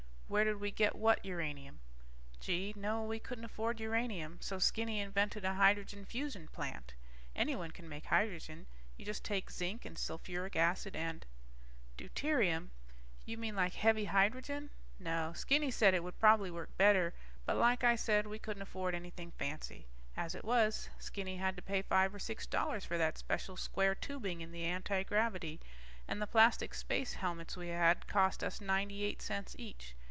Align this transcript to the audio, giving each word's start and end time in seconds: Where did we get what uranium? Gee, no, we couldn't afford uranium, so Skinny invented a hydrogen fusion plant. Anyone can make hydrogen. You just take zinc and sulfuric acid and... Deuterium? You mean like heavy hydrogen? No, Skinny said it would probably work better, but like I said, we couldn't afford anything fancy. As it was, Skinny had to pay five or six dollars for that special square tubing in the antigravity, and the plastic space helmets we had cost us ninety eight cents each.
Where 0.33 0.45
did 0.45 0.61
we 0.61 0.71
get 0.71 0.95
what 0.95 1.25
uranium? 1.25 1.81
Gee, 2.39 2.71
no, 2.77 3.03
we 3.03 3.19
couldn't 3.19 3.43
afford 3.43 3.81
uranium, 3.81 4.37
so 4.39 4.59
Skinny 4.59 5.01
invented 5.01 5.43
a 5.43 5.55
hydrogen 5.55 6.05
fusion 6.05 6.47
plant. 6.47 6.93
Anyone 7.35 7.71
can 7.71 7.89
make 7.89 8.05
hydrogen. 8.05 8.65
You 8.95 9.03
just 9.03 9.25
take 9.25 9.51
zinc 9.51 9.83
and 9.83 9.97
sulfuric 9.97 10.55
acid 10.55 10.95
and... 10.95 11.25
Deuterium? 11.97 12.69
You 13.25 13.37
mean 13.37 13.57
like 13.57 13.73
heavy 13.73 14.05
hydrogen? 14.05 14.69
No, 15.01 15.33
Skinny 15.35 15.69
said 15.69 15.93
it 15.93 16.01
would 16.01 16.17
probably 16.17 16.49
work 16.49 16.77
better, 16.77 17.13
but 17.45 17.57
like 17.57 17.83
I 17.83 17.97
said, 17.97 18.25
we 18.25 18.39
couldn't 18.39 18.63
afford 18.63 18.95
anything 18.95 19.31
fancy. 19.37 19.85
As 20.15 20.33
it 20.33 20.45
was, 20.45 20.89
Skinny 20.97 21.35
had 21.35 21.57
to 21.57 21.61
pay 21.61 21.81
five 21.81 22.15
or 22.15 22.19
six 22.19 22.45
dollars 22.47 22.85
for 22.85 22.97
that 22.97 23.17
special 23.17 23.57
square 23.57 23.95
tubing 23.95 24.39
in 24.39 24.53
the 24.53 24.65
antigravity, 24.65 25.59
and 26.07 26.21
the 26.21 26.25
plastic 26.25 26.73
space 26.73 27.15
helmets 27.15 27.57
we 27.57 27.67
had 27.67 28.07
cost 28.07 28.45
us 28.45 28.61
ninety 28.61 29.03
eight 29.03 29.21
cents 29.21 29.57
each. 29.59 29.93